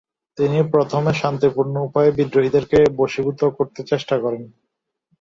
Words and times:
তিনি 0.37 0.57
প্রথমে 0.73 1.11
শান্তিপূর্ণ 1.13 1.75
উপায়ে 1.87 2.11
বিদ্রোহীদেরকে 2.17 2.79
বশীভূত 2.99 3.41
করতে 3.57 3.81
চেষ্টা 3.91 4.15
করেন। 4.23 4.43